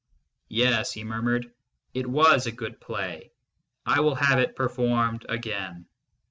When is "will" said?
3.99-4.15